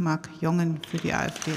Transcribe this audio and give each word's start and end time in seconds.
Marc 0.00 0.28
Jongen 0.40 0.80
für 0.90 0.96
die 0.96 1.12
AfD. 1.12 1.52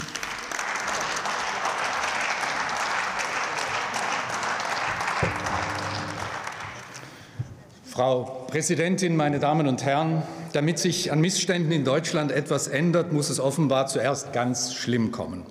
Frau 7.85 8.45
Präsidentin, 8.49 9.15
meine 9.15 9.39
Damen 9.39 9.67
und 9.67 9.83
Herren! 9.83 10.23
Damit 10.51 10.77
sich 10.77 11.11
an 11.11 11.21
Missständen 11.21 11.71
in 11.71 11.83
Deutschland 11.85 12.31
etwas 12.31 12.67
ändert, 12.67 13.13
muss 13.13 13.29
es 13.29 13.39
offenbar 13.39 13.87
zuerst 13.87 14.33
ganz 14.33 14.73
schlimm 14.73 15.11
kommen. 15.11 15.43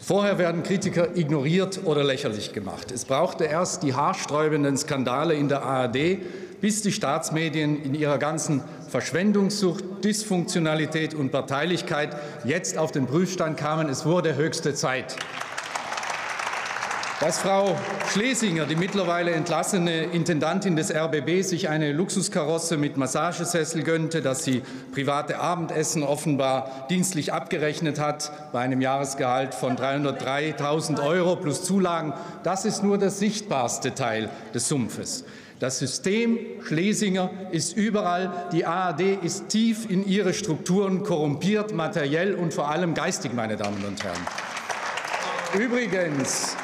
Vorher 0.00 0.36
werden 0.36 0.62
Kritiker 0.62 1.16
ignoriert 1.16 1.80
oder 1.84 2.02
lächerlich 2.02 2.52
gemacht. 2.52 2.90
Es 2.90 3.04
brauchte 3.04 3.44
erst 3.44 3.82
die 3.82 3.94
haarsträubenden 3.94 4.76
Skandale 4.76 5.34
in 5.34 5.48
der 5.48 5.62
ARD, 5.62 6.18
bis 6.62 6.80
die 6.80 6.92
Staatsmedien 6.92 7.82
in 7.82 7.92
ihrer 7.92 8.16
ganzen 8.16 8.62
Verschwendungssucht, 8.88 9.84
Dysfunktionalität 10.04 11.12
und 11.12 11.32
Parteilichkeit 11.32 12.16
jetzt 12.44 12.78
auf 12.78 12.92
den 12.92 13.06
Prüfstand 13.06 13.58
kamen. 13.58 13.88
Es 13.88 14.06
wurde 14.06 14.36
höchste 14.36 14.72
Zeit. 14.72 15.16
Dass 17.20 17.38
Frau 17.38 17.76
Schlesinger, 18.12 18.66
die 18.66 18.74
mittlerweile 18.74 19.30
entlassene 19.32 20.04
Intendantin 20.04 20.74
des 20.76 20.92
RBB, 20.92 21.42
sich 21.42 21.68
eine 21.68 21.92
Luxuskarosse 21.92 22.76
mit 22.76 22.96
Massagesessel 22.96 23.82
gönnte, 23.82 24.22
dass 24.22 24.44
sie 24.44 24.62
private 24.92 25.38
Abendessen 25.38 26.02
offenbar 26.02 26.86
dienstlich 26.90 27.32
abgerechnet 27.32 28.00
hat 28.00 28.32
bei 28.52 28.60
einem 28.60 28.80
Jahresgehalt 28.80 29.54
von 29.54 29.76
303.000 29.76 31.04
Euro 31.04 31.36
plus 31.36 31.62
Zulagen, 31.62 32.12
das 32.42 32.64
ist 32.64 32.82
nur 32.82 32.98
der 32.98 33.10
sichtbarste 33.10 33.94
Teil 33.94 34.28
des 34.52 34.68
Sumpfes. 34.68 35.24
Das 35.62 35.78
System 35.78 36.40
Schlesinger 36.66 37.30
ist 37.52 37.76
überall. 37.76 38.48
Die 38.50 38.66
ARD 38.66 39.22
ist 39.22 39.48
tief 39.48 39.88
in 39.88 40.04
ihre 40.04 40.34
Strukturen 40.34 41.04
korrumpiert, 41.04 41.72
materiell 41.72 42.34
und 42.34 42.52
vor 42.52 42.68
allem 42.68 42.94
geistig, 42.94 43.32
meine 43.32 43.56
Damen 43.56 43.84
und 43.84 44.02
Herren. 44.02 44.26
Übrigens, 45.56 46.56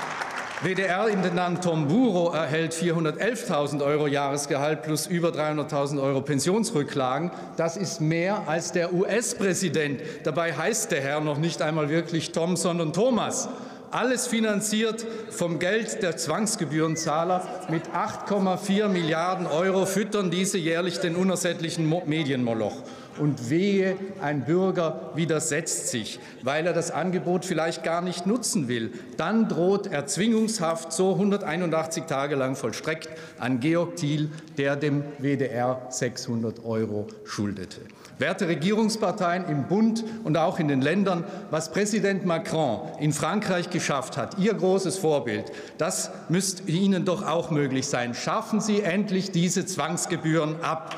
WDR-Intendant 0.64 1.62
Tom 1.62 1.86
Buro 1.86 2.32
erhält 2.32 2.74
411.000 2.74 3.84
Euro 3.84 4.08
Jahresgehalt 4.08 4.82
plus 4.82 5.06
über 5.06 5.28
300.000 5.28 6.02
Euro 6.02 6.20
Pensionsrücklagen. 6.20 7.30
Das 7.56 7.76
ist 7.76 8.00
mehr 8.00 8.48
als 8.48 8.72
der 8.72 8.92
US-Präsident. 8.92 10.00
Dabei 10.24 10.54
heißt 10.54 10.90
der 10.90 11.02
Herr 11.02 11.20
noch 11.20 11.38
nicht 11.38 11.62
einmal 11.62 11.88
wirklich 11.88 12.32
Tom, 12.32 12.56
sondern 12.56 12.92
Thomas. 12.92 13.48
Alles 13.90 14.26
finanziert 14.26 15.06
vom 15.30 15.58
Geld 15.58 16.02
der 16.02 16.16
Zwangsgebührenzahler. 16.16 17.46
Mit 17.70 17.84
8,4 17.88 18.88
Milliarden 18.88 19.46
Euro 19.46 19.86
füttern 19.86 20.30
diese 20.30 20.58
jährlich 20.58 20.98
den 20.98 21.16
unersättlichen 21.16 21.88
Medienmoloch 22.06 22.82
und 23.18 23.50
wehe, 23.50 23.96
ein 24.20 24.44
Bürger 24.44 25.10
widersetzt 25.14 25.88
sich, 25.88 26.20
weil 26.42 26.66
er 26.66 26.72
das 26.72 26.90
Angebot 26.90 27.44
vielleicht 27.44 27.82
gar 27.82 28.00
nicht 28.00 28.26
nutzen 28.26 28.68
will. 28.68 28.92
Dann 29.16 29.48
droht 29.48 29.86
Erzwingungshaft, 29.86 30.92
so 30.92 31.12
181 31.12 32.04
Tage 32.04 32.34
lang 32.36 32.56
vollstreckt, 32.56 33.08
an 33.38 33.60
Georg 33.60 33.96
Thiel, 33.96 34.30
der 34.56 34.76
dem 34.76 35.02
WDR 35.18 35.86
600 35.90 36.64
Euro 36.64 37.06
schuldete. 37.24 37.80
Werte 38.18 38.48
Regierungsparteien 38.48 39.48
im 39.48 39.64
Bund 39.64 40.04
und 40.24 40.36
auch 40.36 40.58
in 40.58 40.68
den 40.68 40.82
Ländern, 40.82 41.24
was 41.50 41.70
Präsident 41.70 42.26
Macron 42.26 42.80
in 43.00 43.12
Frankreich 43.12 43.70
geschafft 43.70 44.16
hat, 44.16 44.38
Ihr 44.38 44.54
großes 44.54 44.98
Vorbild, 44.98 45.52
das 45.78 46.10
müsste 46.28 46.70
Ihnen 46.70 47.04
doch 47.04 47.26
auch 47.26 47.50
möglich 47.50 47.86
sein. 47.86 48.14
Schaffen 48.14 48.60
Sie 48.60 48.82
endlich 48.82 49.30
diese 49.30 49.66
Zwangsgebühren 49.66 50.62
ab. 50.62 50.96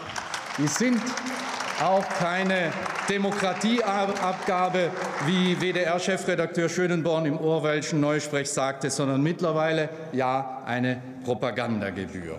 Die 0.58 0.66
sind 0.66 1.00
auch 1.82 2.06
keine 2.18 2.72
Demokratieabgabe, 3.08 4.90
wie 5.26 5.60
WDR-Chefredakteur 5.60 6.68
Schönenborn 6.68 7.26
im 7.26 7.38
Orwellschen 7.38 8.00
Neusprech 8.00 8.50
sagte, 8.50 8.90
sondern 8.90 9.22
mittlerweile 9.22 9.88
ja 10.12 10.62
eine 10.66 11.00
Propagandagebühr. 11.24 12.38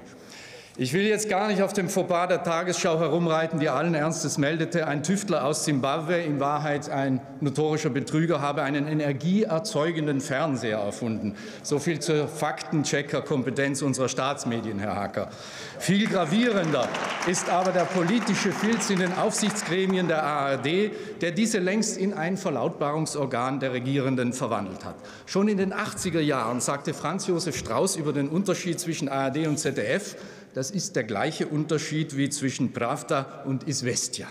Ich 0.77 0.93
will 0.93 1.01
jetzt 1.01 1.27
gar 1.27 1.49
nicht 1.49 1.61
auf 1.61 1.73
dem 1.73 1.89
Fauxpas 1.89 2.29
der 2.29 2.43
Tagesschau 2.43 2.97
herumreiten, 2.97 3.59
die 3.59 3.67
allen 3.67 3.93
Ernstes 3.93 4.37
meldete, 4.37 4.87
ein 4.87 5.03
Tüftler 5.03 5.43
aus 5.43 5.65
Simbabwe, 5.65 6.21
in 6.21 6.39
Wahrheit 6.39 6.89
ein 6.89 7.19
notorischer 7.41 7.89
Betrüger, 7.89 8.39
habe 8.39 8.61
einen 8.61 8.87
energieerzeugenden 8.87 10.21
Fernseher 10.21 10.77
erfunden. 10.77 11.35
So 11.61 11.77
viel 11.77 11.99
zur 11.99 12.25
Faktenchecker-Kompetenz 12.29 13.81
unserer 13.81 14.07
Staatsmedien, 14.07 14.79
Herr 14.79 14.95
Hacker. 14.95 15.29
Viel 15.77 16.07
gravierender 16.07 16.87
ist 17.27 17.49
aber 17.49 17.71
der 17.71 17.83
politische 17.83 18.53
Filz 18.53 18.89
in 18.89 18.99
den 18.99 19.13
Aufsichtsgremien 19.13 20.07
der 20.07 20.23
ARD, 20.23 20.91
der 21.19 21.31
diese 21.31 21.59
längst 21.59 21.97
in 21.97 22.13
ein 22.13 22.37
Verlautbarungsorgan 22.37 23.59
der 23.59 23.73
Regierenden 23.73 24.31
verwandelt 24.31 24.85
hat. 24.85 24.95
Schon 25.25 25.49
in 25.49 25.57
den 25.57 25.73
80er 25.73 26.21
Jahren 26.21 26.61
sagte 26.61 26.93
Franz 26.93 27.27
Josef 27.27 27.57
Strauß 27.57 27.97
über 27.97 28.13
den 28.13 28.29
Unterschied 28.29 28.79
zwischen 28.79 29.09
ARD 29.09 29.47
und 29.47 29.57
ZDF, 29.57 30.15
das 30.53 30.71
ist 30.71 30.95
der 30.95 31.03
gleiche 31.03 31.47
Unterschied 31.47 32.17
wie 32.17 32.29
zwischen 32.29 32.73
Pravda 32.73 33.43
und 33.45 33.67
Isvestia. 33.67 34.27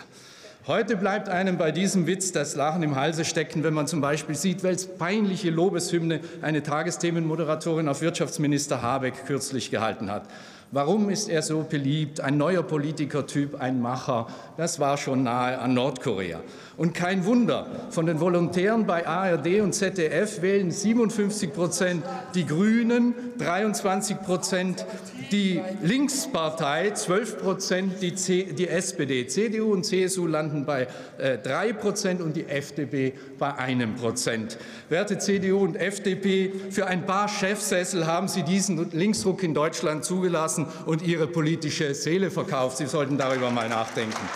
Heute 0.67 0.97
bleibt 0.97 1.31
einem 1.31 1.57
bei 1.57 1.73
diesem 1.73 2.07
Witz 2.07 2.33
das 2.33 2.55
Lachen 2.55 2.83
im 2.83 2.95
Halse 2.95 3.25
stecken, 3.25 3.65
wenn 3.65 3.73
man 3.73 3.87
zum 3.87 4.03
Beispiel 4.03 4.35
sieht, 4.35 4.63
welche 4.63 4.89
peinliche 4.89 5.49
Lobeshymne 5.51 6.21
eine 6.43 6.63
Tagesthemenmoderatorin 6.63 7.89
auf 7.89 8.03
Wirtschaftsminister 8.03 8.83
Habeck 8.83 9.25
kürzlich 9.27 9.71
gehalten 9.71 10.11
hat. 10.11 10.25
Warum 10.73 11.11
ist 11.11 11.29
er 11.29 11.43
so 11.43 11.67
beliebt? 11.69 12.21
Ein 12.21 12.39
neuer 12.39 12.63
Politikertyp, 12.63 13.61
ein 13.61 13.83
Macher. 13.83 14.29
Das 14.57 14.79
war 14.79 14.97
schon 14.99 15.25
nahe 15.25 15.59
an 15.59 15.75
Nordkorea. 15.75 16.43
Und 16.77 16.95
kein 16.95 17.25
Wunder, 17.25 17.67
von 17.91 18.07
den 18.07 18.21
Volontären 18.21 18.87
bei 18.87 19.05
ARD 19.05 19.63
und 19.63 19.75
ZDF 19.75 20.43
wählen 20.43 20.71
57 20.71 21.53
Prozent 21.53 22.05
die 22.37 22.47
Grünen, 22.47 23.15
23 23.39 24.21
Prozent 24.21 24.87
die 25.33 25.61
Linkspartei, 25.83 26.93
12 26.93 27.39
Prozent 27.39 27.93
die, 28.01 28.13
die, 28.55 28.69
SPD. 28.69 29.27
CDU 29.27 29.73
und 29.73 29.85
CSU 29.85 30.27
landen 30.27 30.65
bei 30.65 30.87
äh, 31.19 31.39
3 31.39 31.73
Prozent 31.73 32.21
und 32.21 32.37
die 32.37 32.47
FDP 32.47 33.15
bei 33.39 33.55
einem 33.57 33.97
Prozent. 33.97 34.57
Werte 34.89 35.19
CDU 35.19 35.59
und 35.59 35.77
FDP, 35.77 36.53
für 36.71 36.87
ein 36.87 37.07
paar 37.07 37.29
Chefsessel 37.29 38.07
haben 38.07 38.29
Sie 38.29 38.43
diesen 38.43 38.91
Linksruck 38.93 39.43
in 39.43 39.53
Deutschland 39.53 40.05
zugelassen 40.05 40.60
und 40.87 41.03
Ihre 41.03 41.27
politische 41.27 41.95
Seele 41.95 42.31
verkauft. 42.31 42.79
Sie 42.79 42.87
sollten 42.87 43.19
darüber 43.19 43.51
mal 43.51 43.69
nachdenken. 43.69 44.29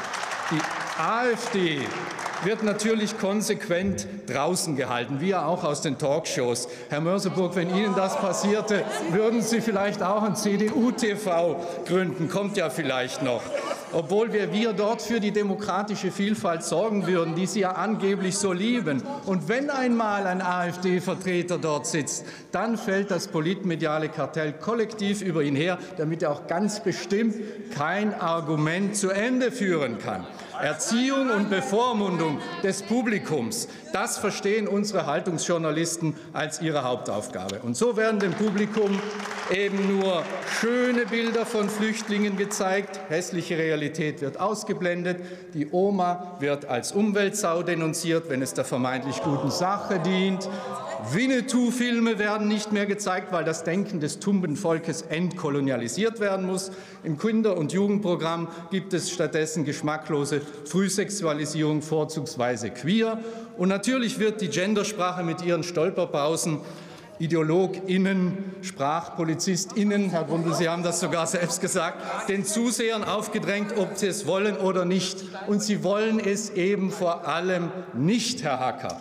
Die 0.51 1.01
AfD 1.01 1.81
wird 2.45 2.63
natürlich 2.63 3.19
konsequent 3.19 4.07
draußen 4.27 4.77
gehalten, 4.77 5.21
wie 5.21 5.31
ja 5.31 5.47
auch 5.47 5.65
aus 5.65 5.81
den 5.81 5.99
Talkshows. 5.99 6.69
Herr 6.89 7.01
Mörseburg, 7.01 7.57
wenn 7.57 7.75
Ihnen 7.75 7.95
das 7.95 8.17
passierte, 8.17 8.85
würden 9.11 9.41
Sie 9.43 9.61
vielleicht 9.61 10.03
auch 10.03 10.23
ein 10.23 10.37
CDU-TV 10.37 11.65
gründen, 11.87 12.29
kommt 12.29 12.57
ja 12.57 12.71
vielleicht 12.71 13.23
noch. 13.23 13.43
Obwohl 13.95 14.33
wir, 14.33 14.53
wir 14.53 14.73
dort 14.73 15.03
für 15.03 15.21
die 15.21 15.31
demokratische 15.31 16.11
Vielfalt 16.11 16.65
sorgen 16.65 17.07
würden, 17.07 17.37
die 17.37 17.47
Sie 17.47 17.61
ja 17.61 17.73
angeblich 17.73 18.37
so 18.37 18.53
lieben. 18.53 19.03
Und 19.25 19.49
wenn 19.49 19.71
einmal 19.71 20.27
ein 20.27 20.43
AfD-Vertreter 20.43 21.59
dort 21.59 21.87
sitzt, 21.87 22.27
dann 22.51 22.77
fällt 22.77 23.13
das 23.13 23.29
politmediale 23.29 24.09
Kartell 24.09 24.53
kollektiv 24.55 25.23
über 25.23 25.43
ihn 25.43 25.55
her, 25.55 25.79
damit 25.97 26.23
er 26.23 26.33
auch 26.33 26.49
ganz 26.49 26.83
bestimmt 26.83 27.37
kein 27.73 28.13
Argument 28.15 28.97
zu 28.97 29.11
Ende 29.11 29.53
führen 29.53 29.99
kann. 29.99 30.27
Erziehung 30.61 31.31
und 31.31 31.51
Bevormundung 31.51 32.41
des 32.63 32.83
Publikums, 32.83 33.69
das 33.93 34.19
verstehen 34.19 34.67
unsere 34.67 35.07
Haltungsjournalisten 35.07 36.17
als 36.33 36.61
ihre 36.61 36.85
Hauptaufgabe. 36.85 37.61
Und 37.63 37.77
so 37.77 37.97
werden 37.97 38.19
dem 38.21 38.33
Publikum 38.33 38.99
eben 39.51 39.99
nur 39.99 40.23
schöne 40.61 41.07
Bilder 41.07 41.45
von 41.45 41.69
Flüchtlingen 41.69 42.37
gezeigt, 42.37 43.01
hässliche 43.09 43.59
Realität 43.59 44.21
wird 44.21 44.41
ausgeblendet, 44.41 45.19
die 45.55 45.69
Oma 45.71 46.37
wird 46.41 46.67
als 46.67 46.93
Umweltsau 46.93 47.63
denunziert, 47.63 48.29
wenn 48.29 48.43
es 48.43 48.55
der 48.55 48.65
vermeintlich 48.65 49.23
guten 49.23 49.51
Sache 49.51 50.01
dient, 50.01 50.49
Winnetou-Filme 51.13 52.19
werden 52.19 52.49
nicht 52.49 52.73
mehr 52.73 52.87
gezeigt, 52.87 53.31
weil 53.31 53.45
das 53.45 53.63
Denken 53.63 54.01
des 54.01 54.21
tumben 54.21 54.57
Volkes 54.57 55.03
entkolonialisiert 55.03 56.19
werden 56.19 56.47
muss. 56.47 56.73
Im 57.03 57.19
Kinder- 57.19 57.59
und 57.59 57.73
Jugendprogramm 57.75 58.49
gibt 58.71 58.95
es 58.95 59.11
stattdessen 59.11 59.67
geschmacklose 59.67 60.41
Frühsexualisierung, 60.65 61.83
vorzugsweise 61.83 62.71
queer. 62.71 63.19
Und 63.59 63.69
natürlich 63.69 64.19
wird 64.19 64.41
die 64.41 64.49
Gendersprache 64.49 65.23
mit 65.23 65.43
ihren 65.45 65.63
Stolperpausen 65.63 66.61
IdeologInnen, 67.19 68.55
SprachpolizistInnen, 68.63 70.11
Herr 70.11 70.25
Grundl, 70.25 70.55
Sie 70.55 70.69
haben 70.69 70.83
das 70.83 71.01
sogar 71.01 71.27
selbst 71.27 71.61
gesagt, 71.61 72.29
den 72.29 72.45
Zusehern 72.45 73.05
aufgedrängt, 73.05 73.77
ob 73.77 73.97
sie 73.97 74.09
es 74.09 74.27
wollen 74.27 74.57
oder 74.57 74.85
nicht. 74.85 75.25
Und 75.47 75.63
sie 75.63 75.85
wollen 75.85 76.19
es 76.19 76.51
eben 76.51 76.91
vor 76.91 77.29
allem 77.29 77.71
nicht, 77.93 78.43
Herr 78.43 78.61
Hacker. 78.61 79.01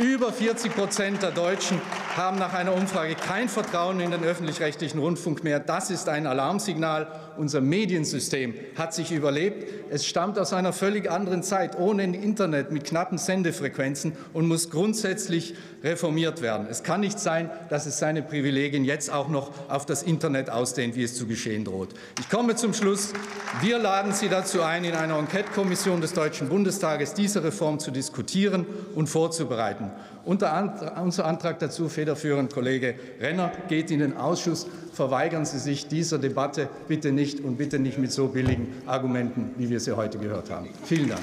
Über 0.00 0.32
40 0.32 0.74
Prozent 0.74 1.22
der 1.22 1.30
Deutschen 1.30 1.78
haben 2.16 2.38
nach 2.38 2.54
einer 2.54 2.74
Umfrage 2.74 3.14
kein 3.14 3.50
Vertrauen 3.50 4.00
in 4.00 4.10
den 4.10 4.24
öffentlich-rechtlichen 4.24 4.98
Rundfunk 4.98 5.44
mehr. 5.44 5.60
Das 5.60 5.90
ist 5.90 6.08
ein 6.08 6.26
Alarmsignal. 6.26 7.06
Unser 7.36 7.60
Mediensystem 7.60 8.54
hat 8.76 8.94
sich 8.94 9.12
überlebt. 9.12 9.90
Es 9.90 10.06
stammt 10.06 10.38
aus 10.38 10.54
einer 10.54 10.72
völlig 10.72 11.10
anderen 11.10 11.42
Zeit, 11.42 11.78
ohne 11.78 12.04
Internet, 12.04 12.70
mit 12.70 12.84
knappen 12.84 13.18
Sendefrequenzen 13.18 14.12
und 14.32 14.48
muss 14.48 14.70
grundsätzlich 14.70 15.54
reformiert 15.84 16.40
werden. 16.40 16.66
Es 16.70 16.82
kann 16.82 17.00
nicht 17.00 17.18
sein, 17.18 17.50
dass 17.68 17.84
es 17.84 17.98
seine 17.98 18.22
Privilegien 18.22 18.84
jetzt 18.84 19.12
auch 19.12 19.28
noch 19.28 19.50
auf 19.68 19.84
das 19.84 20.02
Internet 20.02 20.48
ausdehnt, 20.48 20.96
wie 20.96 21.04
es 21.04 21.14
zu 21.14 21.26
geschehen 21.26 21.66
droht. 21.66 21.90
Ich 22.18 22.30
komme 22.30 22.56
zum 22.56 22.72
Schluss. 22.72 23.12
Wir 23.60 23.78
laden 23.78 24.12
Sie 24.12 24.30
dazu 24.30 24.62
ein, 24.62 24.84
in 24.84 24.94
einer 24.94 25.18
Enquete-Kommission 25.18 26.00
des 26.00 26.14
Deutschen 26.14 26.48
Bundestages 26.48 27.12
diese 27.12 27.44
Reform 27.44 27.78
zu 27.78 27.90
diskutieren 27.90 28.66
und 28.94 29.08
vorzubereiten. 29.08 29.89
Unter 30.24 30.94
unser 31.02 31.24
Antrag 31.24 31.58
dazu, 31.58 31.88
federführend 31.88 32.52
Kollege 32.52 32.94
Renner, 33.20 33.52
geht 33.68 33.90
in 33.90 34.00
den 34.00 34.16
Ausschuss. 34.16 34.66
Verweigern 34.92 35.44
Sie 35.44 35.58
sich 35.58 35.88
dieser 35.88 36.18
Debatte 36.18 36.68
bitte 36.88 37.12
nicht 37.12 37.40
und 37.40 37.56
bitte 37.56 37.78
nicht 37.78 37.98
mit 37.98 38.12
so 38.12 38.28
billigen 38.28 38.68
Argumenten, 38.86 39.54
wie 39.56 39.70
wir 39.70 39.80
sie 39.80 39.96
heute 39.96 40.18
gehört 40.18 40.50
haben. 40.50 40.68
Vielen 40.84 41.08
Dank. 41.08 41.22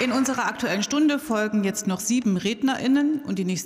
In 0.00 0.12
unserer 0.12 0.46
Aktuellen 0.46 0.84
Stunde 0.84 1.18
folgen 1.18 1.64
jetzt 1.64 1.88
noch 1.88 1.98
sieben 1.98 2.36
RednerInnen 2.36 3.20
und 3.26 3.36
die 3.36 3.44
nächste 3.44 3.56